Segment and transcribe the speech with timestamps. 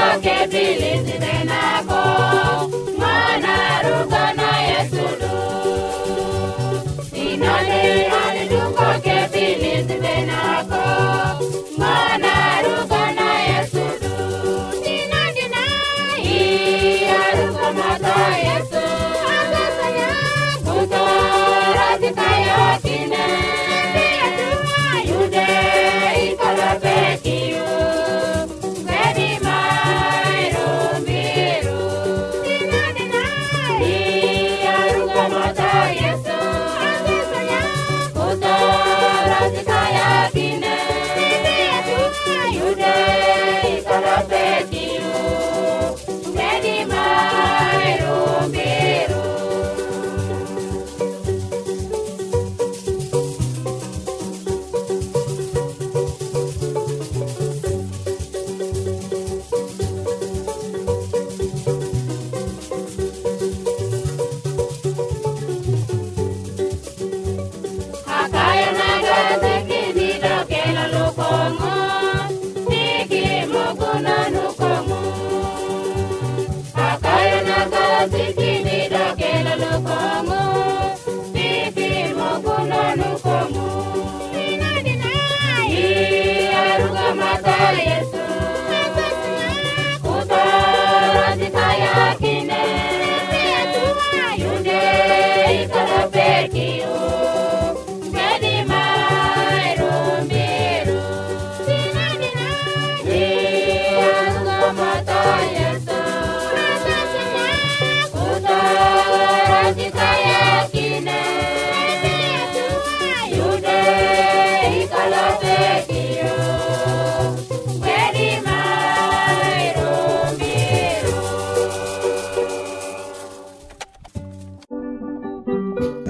[0.00, 2.37] Mama kebilisi tena kwa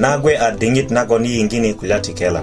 [0.09, 1.71] nagwe a diŋit nagon i yiŋgini
[2.19, 2.41] kela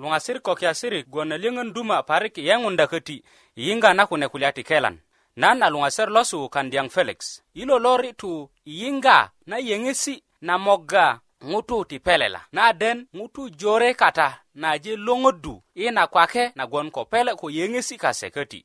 [0.00, 3.16] luŋasir ko kiasirik gwon na liyöŋön duma parik yeŋunda köti
[3.58, 4.96] yiyiŋga na kune kulya ti kelan
[5.40, 7.18] nan a luŋaser losu kandiyang felix
[7.60, 8.32] Ilo lori tu
[8.78, 9.18] yinga
[9.50, 10.14] na yeŋesi
[10.46, 11.06] na mogga
[11.50, 14.28] ŋutu ti pelela na den ŋutu jore kata
[14.62, 18.60] na je loŋodu i na kwake nagon ko pele ko yeŋesi kase köti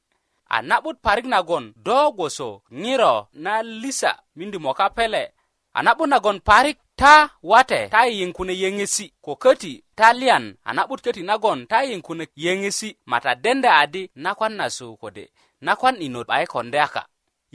[0.49, 5.31] a na'but parik nagon do gwoso ŋiro na lisa mindi moka pele
[5.73, 10.73] a na'but nagon parik ta wate ta yiyiŋ kune yeŋesi ko köti ta liyan a
[10.73, 15.29] na'but köti nagon ta yiyiŋ kune yeŋesi mata dende adi nakwan nasu kode
[15.61, 17.05] nakwan inot a yikonde aka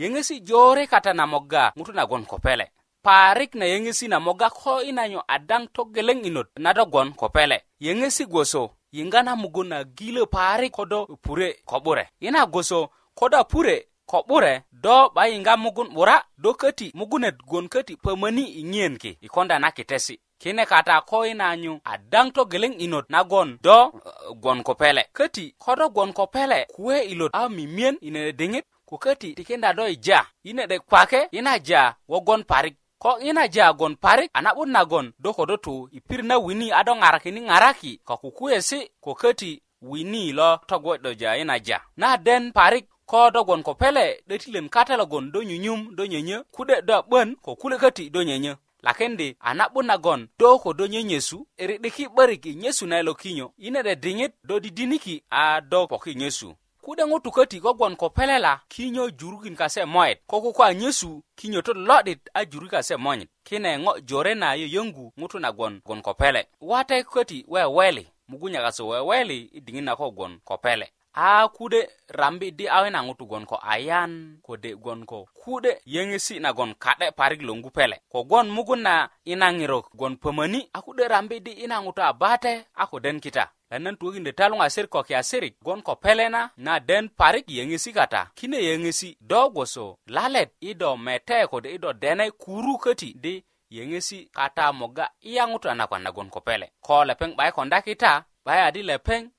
[0.00, 2.67] yeŋesi jore kata na mogga ŋutu nagon ko pele
[3.02, 7.56] parik na yeŋesi na mogga ko i nanyo adaŋ togeleŋ inot na dogon ko pele
[7.81, 13.76] yeŋesi gwoso yiŋga na mugun na gilö parik kodo pure ko'bure yina goso koda pure
[14.06, 19.19] ko'bure do 'ba yiŋga mugun 'bura do köti mugunet gwon köti pömöni i ŋiyen ki
[19.23, 24.37] i konda na kitesi kine kata ko yina nyu adaŋ togeleŋ 'inot nagon do uh,
[24.43, 29.35] gwon kopele köti kodo gwon kopele kuwe ilot a mimiyen i nene diŋit ko köti
[29.35, 34.41] tikinda do ija yine de kwake yina ja wogon parik ko ina jagon parik a
[34.43, 39.62] na'but nagon do kodotu i pir na wini ado ŋarakini ŋaraki ko kukuwesi ko köti
[39.82, 44.96] wini lo togwe'do ja ina ja na den parik ko dogon ko pele 'dötilön kata
[44.96, 49.37] logon do nyunyum do nyönyö kude do a 'bön ko kule köti do nyönyö lakendi
[49.41, 53.82] a na'but nagon do ko do nyönyesu 'eri'diki 'börik i nyesu na ilo kinyo ine
[53.82, 59.05] de diŋit do didiniki a do poki nyesu kude ŋutu köti kogwon ko pelela kinyo
[59.19, 63.71] jurukin kase moyit ko kuko a nyesu kinyo tot lo'dit a juri kase monyit kine
[63.83, 66.41] ŋo jore na yöyöŋgu ŋutu nagwon gwon ko pele
[66.71, 72.51] wate köti weweli mugunya kase weweli i diŋit na kogwon ko pele a kude rambi
[72.51, 77.55] di awena ŋutu gwon ko ayan kode gwon ko kude yeŋesi nagon ka'de parik lo
[77.55, 82.13] ŋupele kogwon mugun na ina ŋirok gwon pömöni a kude rambi di ina ŋutu a
[82.13, 87.09] bate a koden kita lanan tuwökindö ta luŋasirik ko kiasirik gwon ko pelena na den
[87.09, 92.31] parik yeŋesi kata kine yeŋesi do gwoso lalet i do mete kode i do dene
[92.31, 97.53] kuru köti di yeŋesi kata moga iya ŋutu anakwan nagon ko pele ko lepeŋ 'bayi
[97.53, 99.31] konda kita 'bayi adi lepeŋ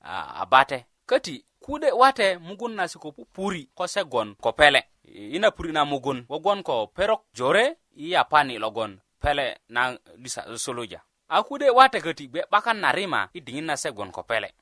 [0.41, 4.83] a bate köti kude wate mugun na si ko pupuri kosegon ko pele
[5.15, 11.01] ina puri na mugun wogon ko perok jore i yapani logon pele na disa soloja
[11.29, 14.53] akude wate kati be bakan na rima i dingin na segon ko pele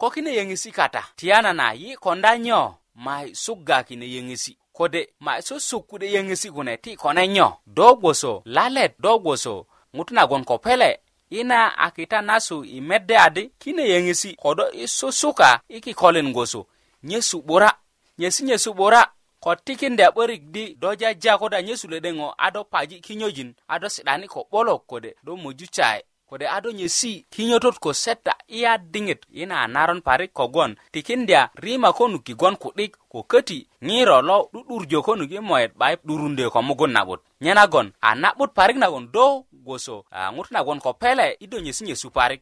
[0.00, 5.40] ko kine yengisi kata tiana na yi konda nyo mai sugga kine yengisi kode ma
[5.44, 9.66] so sukude yengisi kone ti kone nyo dogwoso lalet dogwoso
[9.96, 11.00] ngutu na gon ko pele
[11.30, 16.66] ina a kita nasu i medde adi kine yeŋesi kodo i susuka i kikolin gwoso
[17.02, 17.72] nyesu 'bura
[18.18, 19.08] nyesi nyesu 'bura
[19.40, 24.46] ko tikinda 'börik di do jaja koda nyesu ledeŋo ado paji kinyojin ado si'dani ko
[24.50, 29.66] 'bolok kode do moju chaye kode ado nyesi kinyotot ko seta iya diŋit ina a
[29.68, 35.40] naron parik kogwon tikindya rima konuk kigwon ku'dik ko köti ŋiro lo 'du'durjö konuk i
[35.40, 40.32] moyet 'bayi 'durundö ko mugun na'but nyenagon a na'but parik nagon do goso a ah,
[40.32, 42.40] ŋutu nagon ko pele i do nyesi nyesu parik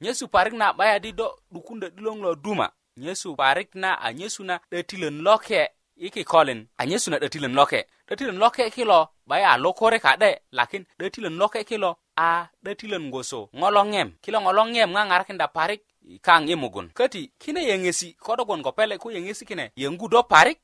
[0.00, 2.66] nyesu parik na 'bayadi do 'dukundö 'diloŋ lo duma
[3.04, 5.60] nyesu parik na a ah, nyesu na 'dötilön loke
[5.96, 8.98] i kikolin a ah, nyesu na 'dötilön loke 'dötilön loke kilo
[9.28, 11.90] 'baya a lokore ka'de lakin 'dötilön loke kilo
[12.28, 15.80] a 'dötilön goso ŋo loŋem kilo ŋo loŋem ŋaŋarakinda parik
[16.26, 20.22] kaŋ i mugun köti kine yeŋesi ko dogon ko pele ko yeŋesi kine yeŋgu do
[20.34, 20.58] parik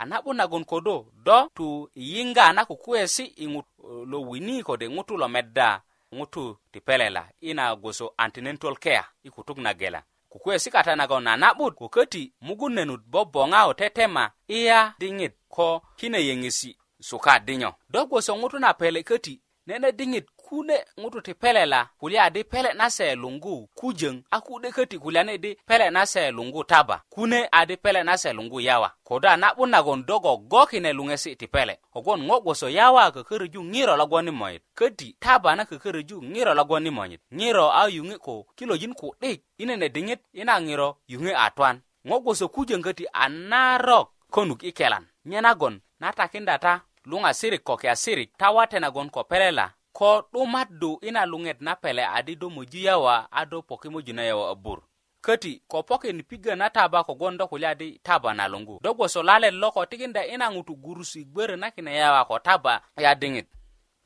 [0.00, 4.88] a na'but kodo do tu yinga a na kukuwesi i ŋut eh, lo wini kode
[4.88, 5.80] ŋutu lo medda
[6.14, 11.36] ŋutu ti pelela ina gwoso antinental kea i kutuk na gela kukuwesi kata nagon a
[11.36, 17.74] na'but ko köti mugun nenut bobboŋa o tetema iya diŋit ko kine yeŋesi suka dinyo
[17.92, 22.42] do gwoso ŋutu na pele köti nene diŋit kune ŋutu ti pele la kulya di
[22.44, 26.62] pele na se lungu kujöŋ a ku'de köti kulya ne di pele na se lungu
[26.70, 30.90] taba kune adi pele na se lungu yawa kodo a na'but nagon do gogo kine
[30.98, 35.64] luŋesi ti pele kogwon ŋo gboso yawa kököröju ŋiro logwon i moyit köti taba na
[35.70, 40.42] kököröju ŋiro logwon i moyit ŋiro a yuŋi ko kilojin ku'dik i nene diŋit i
[40.48, 41.76] na ŋiro yuŋi a twan
[42.08, 46.72] ŋo gboso kujöŋ köti a narok konuk i kelan nye nagon natakinda ta
[47.10, 52.34] luŋasirik ko kiasirik tawate nagon ko pele la ko 'dumaddu ina luŋet na pele adi
[52.36, 54.78] do möju yawa a do poki möju na yawa a bur
[55.22, 59.22] köti ko pokin piga na taba kogwon do kulya di taba na luŋgu do gboso
[59.22, 63.46] lalet loko tikinda ina ŋutu gurusu i gbörö na kine yawa ko taba ya diŋit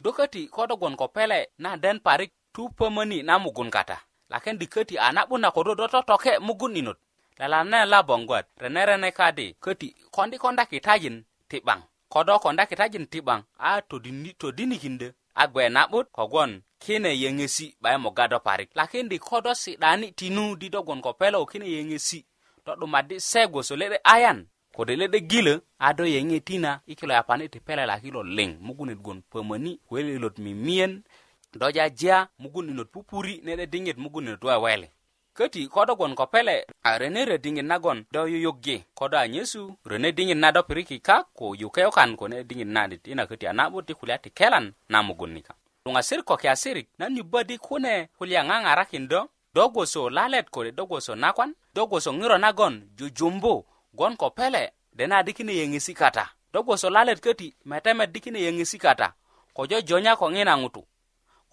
[0.00, 4.67] do köti ko dogwon ko pele na den parik tu pömöni na mugun kata lakendi
[4.67, 6.99] köti a na'but na kodo do totoke mugun inot
[7.38, 13.41] lalan ne la boŋgwat renerene kadi köti kondi konda kitajin ti'baŋ kodo konda kitajin ti'baŋ
[13.59, 14.79] a todinikindö todini
[15.35, 16.50] agwe na'but kogwon
[16.85, 21.11] kine yeŋesi 'bayi e moga do parik lakindi ko do si'dani tinu di dogwon ko
[21.21, 22.21] pelo kine yeŋesi
[22.64, 24.38] to 'dumaddi se gwoso le'de ayan
[24.76, 28.91] kode le'de gilö a do yeŋe tina i kilo yapani ti pelela kilo liŋ mugun
[28.95, 31.03] it gwon pömöni welilot mimiyen
[31.61, 34.88] do jajiya mugun inot pupuri ne'de diŋit mugun inot weweli
[35.35, 40.38] köti kodogon ko pele a rene rediŋit nagon do yuyuggi kodo a nyesu rene diŋit
[40.38, 43.95] na do piriki kak ko yukeyukan kone diŋit na di ina köti a na'but di
[43.95, 45.55] kulya ti kelan na mugun nika
[45.87, 49.21] luŋasir ko kiasirik nan yubba di kune kulya ŋaŋarakin do
[49.55, 53.64] do gwoso lalet kode do gwoso nakwan do gwoso ŋiro nagon jujumbu
[53.99, 58.38] gon ko pele dena di kine yeŋesi kata do gwoso lalet köti metemet di kine
[58.38, 59.12] yeŋesi kata
[59.55, 60.83] ko jojonya ko ŋina ŋutu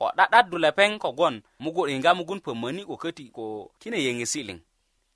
[0.01, 3.43] ko ɗaɗaddu lepeŋ kogwon mugun yiŋga mugun pömöni ko köti ko
[3.81, 4.59] kine yeŋesi liŋ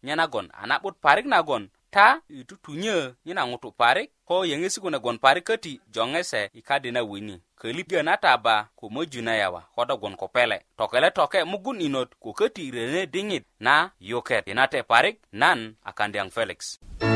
[0.05, 1.63] nyenagon a na'but parik nagon
[1.95, 2.05] ta
[2.37, 7.01] i tutunyö nyena ŋutu parik ko yeŋesi kune gwon parik köti joŋese i kadi na
[7.09, 12.09] wini kölibö na taba ko möju na yawa ko dogwon ko pele tokeletoke mugun inot
[12.23, 13.73] ko köti rene diŋit na
[14.09, 17.14] yuket yinate parik nan a kandiyaŋ feliks mm -hmm.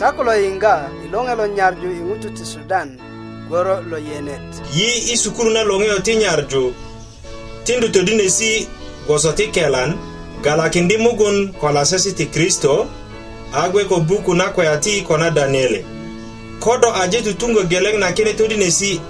[0.00, 0.74] sako lo yiŋga
[1.04, 2.88] i loŋe lo nyarju i ŋutu ti sudan
[3.48, 6.62] gworo lo yenet yi i na na loŋeyo ti nyarju
[7.66, 8.52] tindu todinesi
[9.06, 9.90] gwoso ti kelan
[10.44, 12.72] galakindi mugun ko sesi ti kristo
[13.62, 15.80] agwe ko buku na kwa ti kona na daniyele
[16.60, 19.00] ko do aje tutungo geleŋ na kine todinesi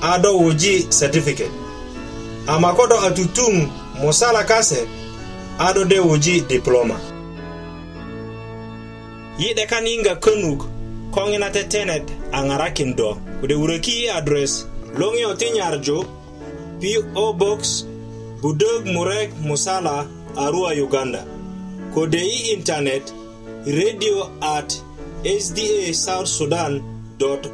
[0.00, 1.54] a do wuji certificate
[2.46, 3.68] ama ko do mosala
[4.02, 4.86] musala kase
[5.58, 7.09] a do de wuji diploma
[9.38, 10.66] yi'de kan yiŋga könuk
[11.14, 13.10] ko ŋina tetenet a ŋarakin do
[13.40, 14.52] kode wuröki i adres
[15.00, 15.98] loŋiyo ti nyarju
[17.14, 17.62] po box
[18.42, 19.96] budök murek musala
[20.42, 21.22] arua uganda
[21.94, 23.04] kode i intanet
[23.78, 24.16] radio
[24.56, 24.68] at
[25.46, 26.72] sda south sudan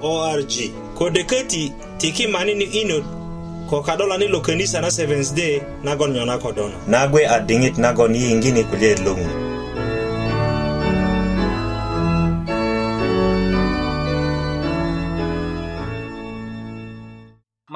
[0.02, 0.54] org
[0.98, 1.64] kode köti
[2.00, 3.04] tiki manini inot
[3.70, 8.62] ko kadolani lo könisa na 7 day nagon nyona kodono nagwe a diŋit nagon yiyiŋgini
[8.70, 9.45] kulye loŋi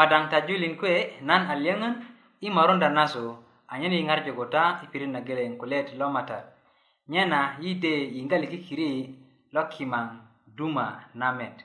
[0.00, 0.94] madang tajulin kwe
[1.28, 1.94] nan alyangan
[2.46, 3.22] i maronda naso
[3.72, 6.44] anyen yi ŋarju guta i pirit nageleŋ kulyet lo matat
[7.12, 8.88] nyena yi de yiŋgali kikiri
[9.54, 10.06] lo kimaŋ
[10.56, 10.86] duma
[11.20, 11.56] namet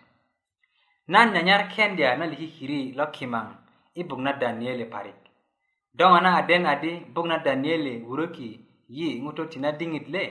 [1.13, 3.48] nan nyanyar kendya na likikiri lo kimaŋ
[4.00, 5.20] i buk na daniele parik
[5.98, 8.50] do ŋo na aden adi buk na daniele wuröki
[8.98, 10.24] yi ŋutu ti na diŋit le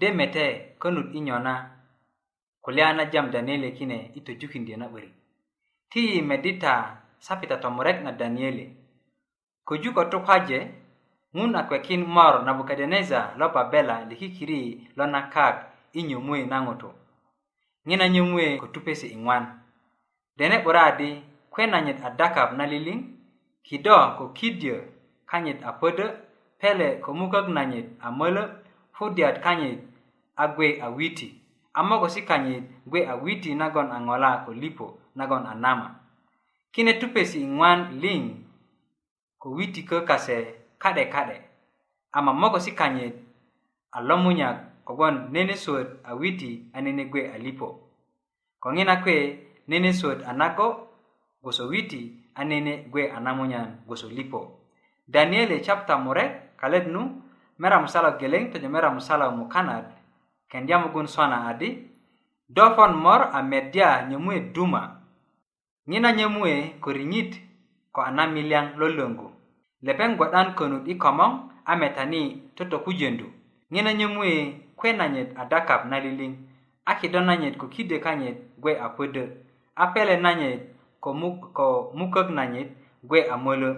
[0.00, 0.46] de mete
[0.80, 1.54] könut i nyona
[2.64, 5.14] kulya na jam daniele kine i tojukindyö na 'börik
[5.92, 8.66] ti yi medita sapita tomurek na danieli
[9.68, 10.58] köju ko tukwaje
[11.36, 14.60] ŋun a kpekin mor nabukadneza lo babela likikiri
[14.98, 15.56] lo nakak
[15.92, 16.90] i nyomuwe na ŋutu
[17.86, 19.44] ŋina nyomuwe ko tupesi i ŋwan
[20.38, 21.10] dene 'bura di
[21.52, 23.00] kwe nanyit a dakap na liliŋ
[23.66, 24.76] kido ko kidyö
[25.30, 26.06] kanyit a pödö
[26.60, 28.44] pele ko mukök nanyit a mölö
[28.94, 29.80] pudiyat kanyit
[30.36, 31.28] a gwe a witi
[31.74, 35.98] a mogosi kanyit gwe a witi nagon a ŋola ko lipo nagon a nama
[36.72, 38.20] kine tupesi i ŋwan liŋ
[39.42, 40.36] ko witi kö kase
[40.82, 41.36] ka'de ka'de
[42.16, 43.12] ama mogo si kanyit
[43.92, 44.48] a lomunya
[44.86, 47.68] kogwon nenesuwöt a witi a nene gwe a lipo
[48.62, 49.16] ko ŋina kuwe
[49.70, 50.68] nenesuwöt a nago
[51.44, 52.00] gwoso witi
[52.34, 54.40] a nene gwe a namunyan gwoso lipo
[55.12, 57.02] danieli chapta murek kalet nu
[57.58, 59.86] mera musala geleŋ tojo mera musala mukanat
[60.50, 61.68] kendya mugun swana adi
[62.54, 65.01] do pon mor a medya nyemuet duma
[65.90, 67.32] nyinanyemue ko riŋit
[67.94, 69.28] ko a namiliyaŋ lolongu
[69.86, 71.32] lepeŋ gbodan konuk i komoŋ
[71.66, 72.22] a metani
[72.56, 73.26] toto pujöndu
[73.72, 74.30] nyinanyemue
[74.78, 76.32] kwe nanyet a dakap na liliŋ
[76.86, 79.24] a kido nanyet ko kide kanyet gwe a pödö
[79.74, 80.60] a pele nanyet
[81.02, 81.66] ko, muk, ko
[81.98, 82.70] mukök nanyet
[83.08, 83.70] gwe a molö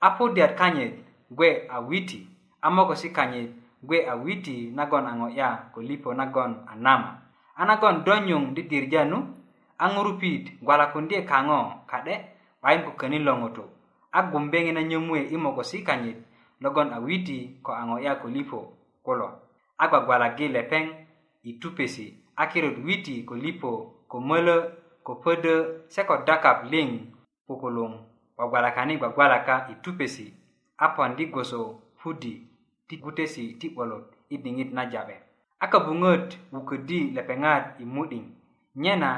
[0.00, 0.94] a pudyat kanyet
[1.36, 2.18] gwe a witi
[2.66, 3.50] a mokosi kanyet
[3.88, 7.10] gwe a witi nagon a ŋo'ya ko lipo nagon a nama
[7.58, 9.18] a nagon donyuŋ didirja nu
[9.80, 11.60] E a ŋurupit gwalakundye kaŋo
[11.90, 12.14] ka'de
[12.60, 13.64] 'bayin ko könin lo ŋutu
[14.12, 16.18] a gumbeŋi na nyömuwe i mogosi kanyit
[16.62, 18.58] logon a witi ko a ŋo 'ya ko lipo
[19.04, 19.28] kulo
[19.82, 20.84] a gwagwalagi lepeŋ
[21.44, 22.06] i tupesi
[22.36, 23.70] a kirut witi ko lipo
[24.10, 24.56] ko mölö
[25.06, 25.54] ko pödö
[25.94, 26.88] se ko dakap liŋ
[27.48, 27.92] pukuluŋ
[28.36, 30.26] gwagwalakani gwagwalaka i tupesi
[30.76, 31.60] a pondi gwoso
[31.98, 32.32] pudi
[32.86, 35.16] ti gutesi ti 'bolot i diŋit na jabe
[35.56, 38.24] a köbuŋöt wuködi lepeŋat i mu'diŋ
[38.82, 39.12] nyena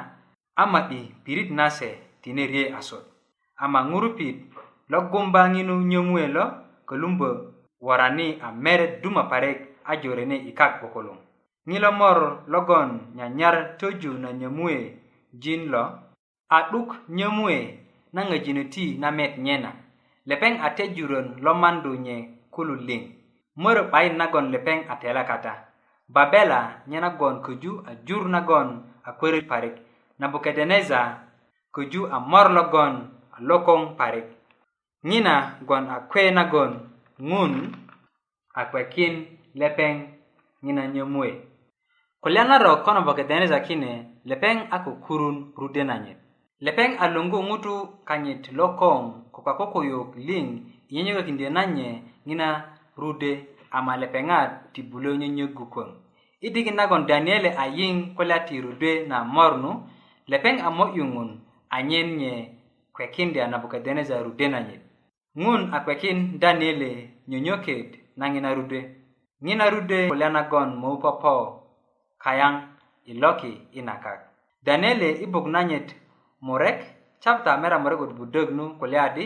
[0.56, 3.00] ama 'di pirit nase tine rie asot
[3.64, 4.36] ama ŋurupit
[4.92, 6.44] lo gumbaŋinu nyöŋuwe lo
[6.88, 7.30] kölumbö
[7.86, 9.58] warani a meret duma parik
[9.90, 11.20] a jorene i kak gbokolong
[11.68, 12.18] ŋilomor
[12.52, 14.78] logon nyanyar töju na nyömuwe
[15.42, 15.84] jin lo
[16.52, 17.58] a 'duk nyömuwe
[18.14, 19.70] na ŋöjinö ti na met nyena
[20.28, 22.16] lepeŋ a tejurön lo mandu nye
[22.54, 23.02] kululiŋ
[23.62, 25.52] mörö 'bayin nagon lepeŋ a telakata
[26.14, 28.68] babela nye nagon köju a jur nagon
[29.08, 29.76] a kwerö parik
[30.22, 31.18] nabukadeneza
[31.74, 32.94] köju a mor logon
[33.34, 34.28] a lokoŋ parik
[35.08, 35.34] ŋina
[35.66, 36.72] gwon a kwe nagon
[37.30, 37.52] ŋun
[38.54, 39.14] a kwekin
[39.60, 39.94] lepeŋ
[40.64, 41.30] ŋina nyömuwe
[42.22, 43.92] kulya narok ko nabukadeneza kine
[44.30, 46.18] lepeŋ a kukurun rude nanyit
[46.64, 47.74] lepeŋ a luŋgu ŋutu
[48.08, 49.00] kanyit lokoŋ
[49.34, 50.46] ko kakukuyuk liŋ
[50.90, 51.88] inyönyökökindyö nanye
[52.26, 52.48] ŋina
[53.00, 53.32] rude
[53.76, 55.90] ama lepeŋat ti bulö nyönyögu kwöŋ
[56.46, 59.72] i diŋit nagon daniele ayiŋ kulya ti rude na mornu
[60.30, 61.30] lepeŋ a mo'yu ŋun
[61.76, 62.32] anyen nye
[62.94, 64.82] kwekindi a nabukadeneza rude na nyit
[65.42, 66.90] ŋun a kwekin daniele
[67.30, 67.88] nyonyoket
[68.18, 68.80] na ŋina rude
[69.44, 71.34] ŋina rude kulya nagon mou popo
[72.24, 72.54] kayaŋ
[73.10, 74.20] i loki i nakak
[74.66, 75.88] daniele i buk na nyit
[76.46, 76.78] murek
[77.22, 79.24] chapta mera murekut budök nu kulya di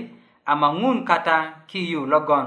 [0.52, 1.36] ama ŋun kata
[1.70, 2.46] kiyu logon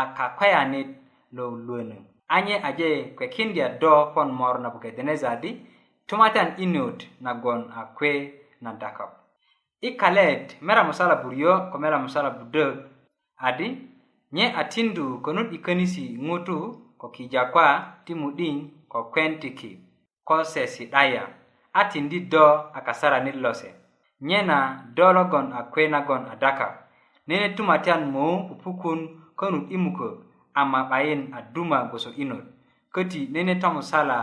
[0.00, 0.88] a kakweyanit
[1.36, 1.96] lo luönö
[2.36, 5.50] anye aje kwekindya do pon mor nabukadeneza di
[6.06, 9.10] tumatan inut nagon akwe na dakap
[9.82, 12.78] i kalet mera musala buryo ko mera musala budök
[13.42, 13.68] adi
[14.32, 16.58] nye atindu konut i könisi ŋutu
[17.00, 17.66] ko kijakwa
[18.06, 18.56] ti mudiŋ
[18.92, 19.70] ko kwen tiki
[20.28, 21.24] ko se sidaya
[21.78, 22.46] a tindi do
[22.76, 23.70] a kasaranit lose
[24.28, 24.58] nye na
[24.96, 26.72] do logon akwe nagon a dakap
[27.26, 29.00] nene tumatan mou pupukun
[29.38, 30.14] konut i mukök
[30.54, 32.46] a ma'bayin a duma gwoso inut
[32.94, 34.18] köti nene tomusala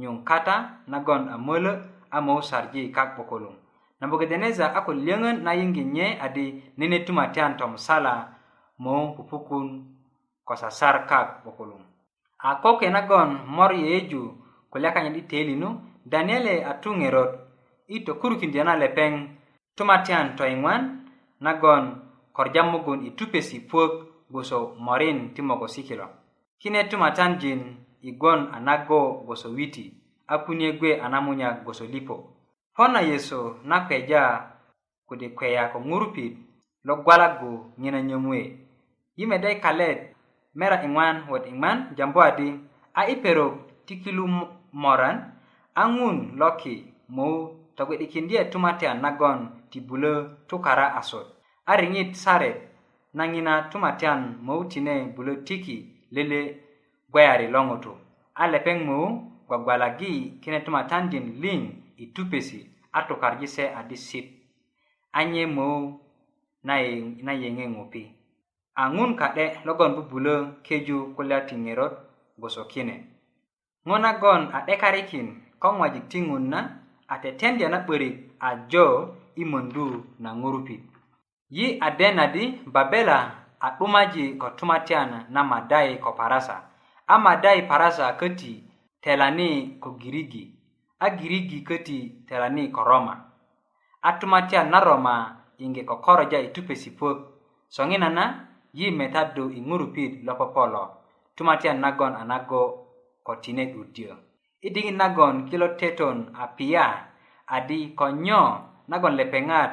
[0.00, 0.56] nyoŋ kata
[0.92, 1.72] nagon a mölö
[2.12, 3.56] a mausarji kak 'bokolong
[4.00, 6.44] nabukadeneza a ko löŋön na yiŋgi nye adi
[6.78, 8.14] nene tumatiyan tomusala
[8.84, 9.66] mo pupukun
[10.48, 11.84] ko sasar kak 'bokolong
[12.48, 14.22] a ko ke nagon mor yeyeju
[14.70, 15.68] kulya kanyit i telinu
[16.12, 17.32] daniele a tu ŋerot
[17.96, 19.12] i tokurukindyö na lepeŋ
[19.76, 20.82] tumatiyan toyiŋwan
[21.46, 21.84] nagon
[22.36, 23.92] korja mugun i tupesi puök
[24.30, 26.06] gboso morin ti mogosi kilo
[26.60, 27.60] kine tumatanjin
[28.02, 29.84] igon a nago gboso witi
[30.26, 32.16] a kunye gwe a namunyak gboso lipo
[32.74, 34.22] po na yesu na kpeja
[35.08, 36.34] kode kweya ko ŋurupit
[36.86, 38.40] lo gwalagu ŋina nyomuwe
[39.18, 40.00] yi mede kalet
[40.58, 42.48] mera iŋwan wot iŋman jambu adi
[43.00, 43.54] a i perok
[43.86, 44.24] ti kilu
[44.82, 45.16] moran
[45.74, 46.74] a ŋun loki
[47.16, 47.36] mou
[47.76, 49.38] ta gwe'dikindye tumate a nagon
[49.70, 50.12] ti bulö
[50.48, 51.26] tukara asot
[51.66, 52.56] a riŋit saret
[53.16, 55.76] na ŋina tumatean mou tine bulö tiki
[56.14, 56.40] lele
[57.16, 57.92] kwe ari longoto
[58.42, 59.06] a lepeŋ möu
[59.48, 61.60] gwagwalagi kine tumatandin liŋ
[62.02, 62.60] i tupesi
[62.96, 64.26] a tukarji se a disip
[65.18, 65.78] anye möu
[67.28, 68.02] na yeŋe ŋupi
[68.80, 71.94] a ŋun ka'de logon bubulö keju kulya ti ŋerot
[72.38, 72.94] gboso kine
[73.86, 75.26] ŋo nagon a 'dekarikin
[75.62, 76.60] ko ŋwajik ti ŋun na
[77.12, 78.16] a tetendya na 'börik
[78.48, 78.84] a jo
[79.40, 79.86] i möndu
[80.22, 80.82] na ŋurupit
[81.56, 83.18] yi a dena di babela
[83.66, 86.56] a 'dumaji ko tumatyan na madai ko parasa
[87.06, 88.66] ama dai parasa köti
[88.98, 90.50] telani ko girigi
[90.98, 93.14] a girigi köti telani ko roma
[94.02, 95.14] a tumatian na roma
[95.60, 97.08] yiŋge kokoroja i tupesipö
[97.74, 98.24] soŋina na
[98.78, 100.84] yi metadu i ŋurupit lo popolo
[101.38, 102.62] tumatian nagon a nago
[103.26, 104.12] ko tine 'duddyö
[104.66, 106.86] i diŋit nagon kilo teton a piya
[107.56, 108.42] adi ko nyo
[108.90, 109.72] nagon lepeŋat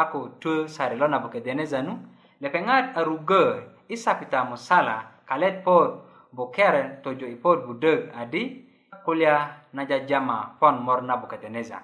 [0.00, 1.94] a ko tö sari lo nabukedeneza nu
[2.42, 3.44] lepeŋat a rugö
[3.92, 4.96] i sapita musala
[5.28, 5.90] kalet pot
[6.32, 8.64] bukere tojo ipod budök adi
[9.04, 11.78] kulya na jajama pon mor nabukadeneza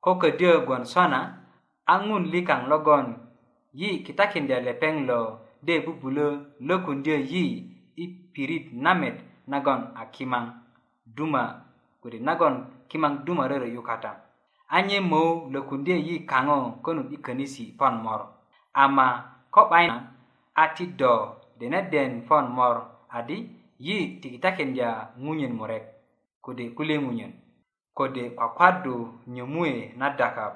[0.00, 1.20] ko ködyö gwon sona
[1.86, 3.06] a ŋun likaŋ logon
[3.78, 5.20] yi kitakindya lepeŋ lo
[5.66, 6.26] de bubulö
[6.68, 7.44] lökundyö yi
[7.96, 9.16] i pirit namet
[9.50, 10.44] nagon a kimaŋ
[11.16, 11.44] duma
[12.02, 12.54] kodi nagon
[12.90, 14.10] kimaŋ duma rörö yukata
[14.76, 18.20] anye mou lökundyö yi kaŋo konuk i könisi pon mor
[18.82, 19.06] ama
[19.54, 19.96] ko 'bayin
[20.62, 21.12] a ti do
[21.60, 22.76] deneden pon mor
[23.18, 23.38] adi
[23.78, 25.84] yi tigi taken ja ŋunyön murek
[26.44, 27.32] kode kule ŋunyön
[27.98, 28.94] kode kwakwadu
[29.34, 30.52] nyomue na dakab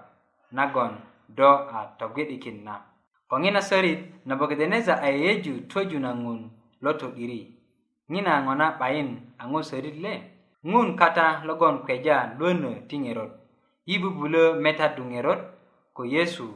[0.57, 0.93] nagon
[1.37, 2.75] do a togwe'dikin na
[3.29, 6.41] ko ŋina sörit nabogedeneza a yeyeju twöju na ŋun
[6.85, 7.43] lo to'diri
[8.13, 9.11] ŋina ŋo na 'bayin
[9.43, 10.15] a ŋo sörit le
[10.71, 13.33] ŋun kata logon kweja lwönö ti ŋerot
[13.89, 15.41] yi bubulö metadu ŋerot
[15.97, 16.47] ko yesu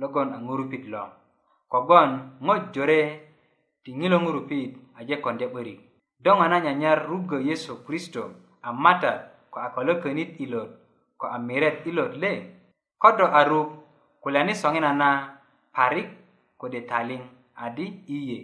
[0.00, 1.02] logon a ŋurupit lo
[1.72, 2.10] kogon
[2.44, 3.00] ŋo jore
[3.82, 5.80] ti ŋilo ŋurupit aje konde 'börik
[6.20, 8.22] do ŋo na nyanyar rugö yesu kristo
[8.62, 9.12] a mata
[9.50, 10.70] ko a kolökönit i lot
[11.18, 12.32] ko a miret i lot le
[13.00, 13.68] ko do a rug
[14.22, 15.08] kulyani soŋinan na
[15.74, 16.08] parik
[16.60, 17.22] kode taliŋ
[17.64, 18.38] adi i ye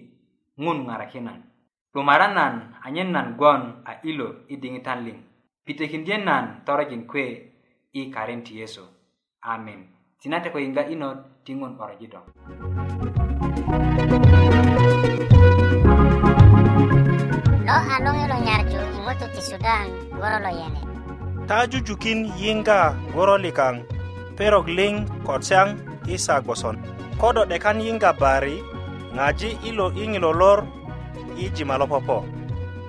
[0.62, 1.38] ŋun ŋarakinan
[1.92, 5.18] 'dumara nan anyen nan gwon a ilo i diŋitan liŋ
[5.64, 7.26] pitekindyen nan torojin kuwe
[7.98, 8.84] i karin ti yesu
[9.52, 9.80] amen
[10.20, 12.26] tinate ko yiŋga inot ti ŋun 'borojidong
[18.06, 20.80] nong yolo nyarju ingoto ti sudan goro lo yene
[21.50, 23.82] ta jujukin yinga goro likang
[24.38, 25.74] perog ling kod siang
[26.14, 26.78] isa goson
[27.18, 28.62] kodo dekan yinga bari
[29.14, 30.60] ngaji ilo ingilo lor
[31.44, 32.22] iji malopopo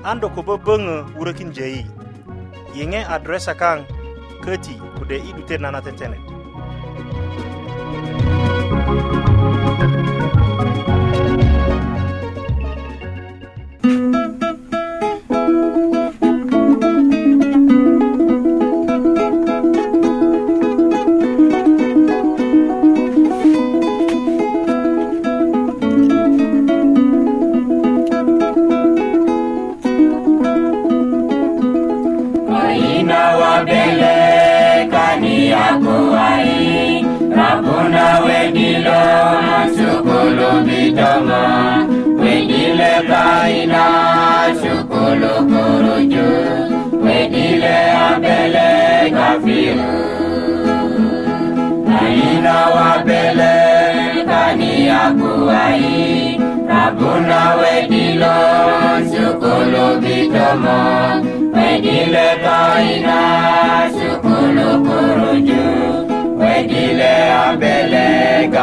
[0.09, 1.81] ando kubo bengu urekin jeyi
[2.77, 3.81] yinge adresa kang
[4.45, 6.21] keti kude idute nana tetene
[8.87, 9.26] Thank you.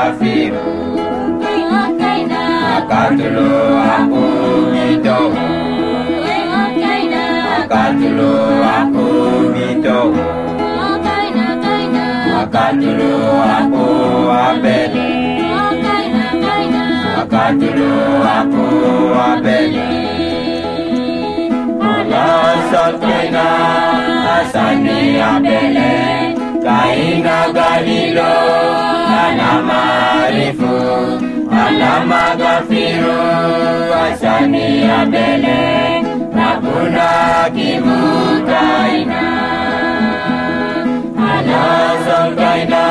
[0.04, 0.66] kafiru
[2.76, 3.48] akatulo
[3.96, 4.22] aku
[4.74, 5.46] mitohu
[7.64, 8.32] akatulo
[8.76, 9.06] aku
[9.54, 10.24] mitohu
[12.42, 13.14] akatulo
[13.62, 13.86] aku
[14.48, 15.08] abele
[17.24, 17.92] akatulo
[18.36, 18.66] aku
[19.26, 19.86] abele
[21.88, 23.44] Allah sokena
[24.36, 25.00] asani
[25.32, 25.92] abele.
[26.64, 28.28] kaina galilo
[29.24, 29.80] anama
[30.34, 30.76] rifu
[31.64, 33.20] anama gafiru
[34.04, 35.58] asani ya mbele
[36.36, 37.10] na kuna
[37.54, 38.00] kimu
[38.48, 39.22] kaina
[41.32, 42.84] anazo kaina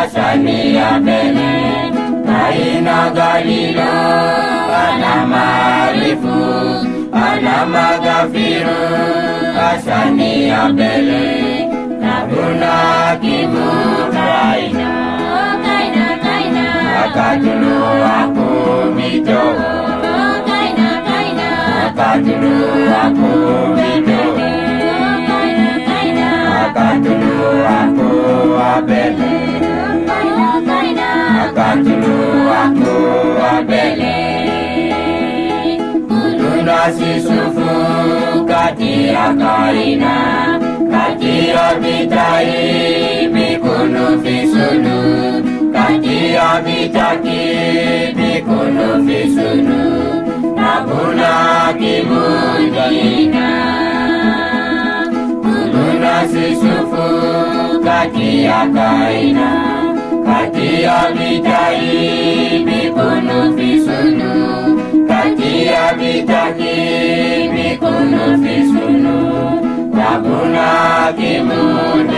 [0.00, 1.52] asani ya mbele
[2.26, 3.90] kaina galilo
[4.84, 6.40] ana maarifu
[7.28, 8.80] ana magafiru
[9.72, 10.68] asani ya
[12.34, 13.66] Lelakimu
[14.14, 14.88] kaina
[15.64, 16.64] Kaina kaina
[17.04, 17.76] Akadulu
[18.20, 18.46] aku
[18.96, 19.42] mito
[20.48, 21.48] Kaina kaina
[21.88, 22.60] Akadulu
[23.06, 23.32] aku
[23.80, 24.20] mito
[25.30, 26.26] Kaina kaina
[26.68, 27.36] Akadulu
[27.80, 28.10] aku
[28.76, 29.32] abele
[30.10, 31.08] Kaina kaina
[31.48, 32.18] Akadulu
[32.64, 32.94] aku
[33.56, 34.16] abele
[36.12, 37.68] Kulunasi sufu
[38.48, 40.57] katia kaina
[41.38, 44.96] Katia vitrai bikunu fisunu
[45.72, 49.78] Katia vitaki bikunu fisunu
[50.56, 51.32] Nabuna
[51.78, 53.52] kimudina
[55.42, 57.06] Kuluna sisufu
[57.84, 59.48] katia kaina
[60.26, 64.44] Katia vitrai bikunu fisunu
[65.08, 67.07] Katia vitaki
[70.70, 72.08] Hakimun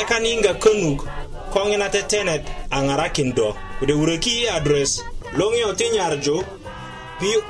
[0.00, 0.98] tɩka ninga kãnug
[1.52, 2.42] kõng tetenet tɩ tẽned
[2.78, 3.48] ãnga rakin dɔ
[3.86, 4.92] d wureki adrɛs
[5.38, 6.36] longẽ ti nyarju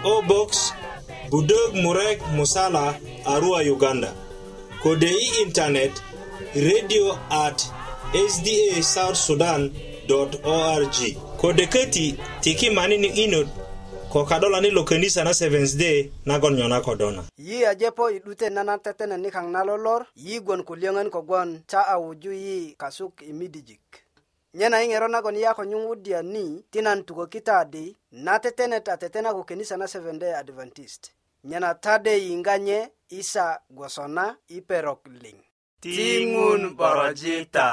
[0.03, 0.51] po box
[1.31, 2.85] budog murek musala
[3.33, 4.09] arua uganda
[4.83, 5.93] kode i intanet
[6.69, 7.59] radio at
[8.33, 9.63] sda south sudan
[10.11, 10.97] org
[11.41, 12.07] kode kati
[12.43, 13.47] tiki manini inod
[14.13, 19.17] kokadola ni lokenisa na seventh day nagon nyona kodo na yi ajepo idute nana tetene
[19.17, 23.81] nikaŋ na lolor yi gwon kulyöŋön kogwon ta a wuju yi kasuk i midijik
[24.55, 28.89] nyena i ŋero nagon yi a ko nyuŋwudya ni ti nan tukökita adi na tetenet
[28.89, 31.03] a tetena ko kenisa na seventh day adventist
[31.45, 32.79] nyena tade yiŋga nye
[33.11, 35.37] isa gwoso na i perok liŋ
[35.83, 37.67] tiŋun borojita